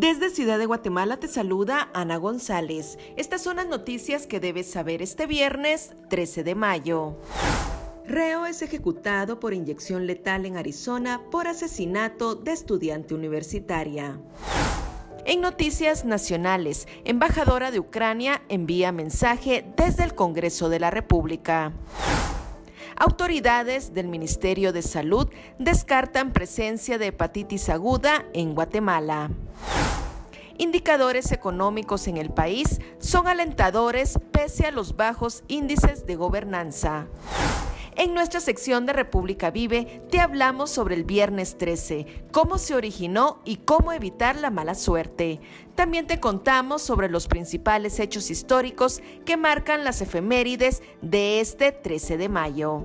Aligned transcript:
Desde 0.00 0.30
Ciudad 0.30 0.58
de 0.58 0.64
Guatemala 0.64 1.18
te 1.18 1.28
saluda 1.28 1.90
Ana 1.92 2.16
González. 2.16 2.96
Estas 3.18 3.42
son 3.42 3.56
las 3.56 3.66
noticias 3.66 4.26
que 4.26 4.40
debes 4.40 4.70
saber 4.70 5.02
este 5.02 5.26
viernes 5.26 5.92
13 6.08 6.42
de 6.42 6.54
mayo. 6.54 7.18
Reo 8.06 8.46
es 8.46 8.62
ejecutado 8.62 9.38
por 9.40 9.52
inyección 9.52 10.06
letal 10.06 10.46
en 10.46 10.56
Arizona 10.56 11.20
por 11.30 11.48
asesinato 11.48 12.34
de 12.34 12.52
estudiante 12.52 13.12
universitaria. 13.12 14.18
En 15.26 15.42
noticias 15.42 16.06
nacionales, 16.06 16.88
embajadora 17.04 17.70
de 17.70 17.80
Ucrania 17.80 18.40
envía 18.48 18.92
mensaje 18.92 19.66
desde 19.76 20.04
el 20.04 20.14
Congreso 20.14 20.70
de 20.70 20.80
la 20.80 20.90
República. 20.90 21.74
Autoridades 22.96 23.92
del 23.92 24.08
Ministerio 24.08 24.72
de 24.72 24.80
Salud 24.80 25.28
descartan 25.58 26.32
presencia 26.32 26.96
de 26.96 27.08
hepatitis 27.08 27.68
aguda 27.68 28.24
en 28.32 28.54
Guatemala. 28.54 29.30
Indicadores 30.60 31.32
económicos 31.32 32.06
en 32.06 32.18
el 32.18 32.28
país 32.28 32.82
son 32.98 33.28
alentadores 33.28 34.18
pese 34.30 34.66
a 34.66 34.70
los 34.70 34.94
bajos 34.94 35.42
índices 35.48 36.04
de 36.04 36.16
gobernanza. 36.16 37.06
En 37.96 38.12
nuestra 38.12 38.40
sección 38.40 38.84
de 38.84 38.92
República 38.92 39.50
Vive 39.50 40.02
te 40.10 40.20
hablamos 40.20 40.68
sobre 40.68 40.96
el 40.96 41.04
viernes 41.04 41.56
13, 41.56 42.26
cómo 42.30 42.58
se 42.58 42.74
originó 42.74 43.40
y 43.46 43.56
cómo 43.56 43.94
evitar 43.94 44.36
la 44.36 44.50
mala 44.50 44.74
suerte. 44.74 45.40
También 45.76 46.06
te 46.06 46.20
contamos 46.20 46.82
sobre 46.82 47.08
los 47.08 47.26
principales 47.26 47.98
hechos 47.98 48.30
históricos 48.30 49.00
que 49.24 49.38
marcan 49.38 49.82
las 49.82 50.02
efemérides 50.02 50.82
de 51.00 51.40
este 51.40 51.72
13 51.72 52.18
de 52.18 52.28
mayo. 52.28 52.84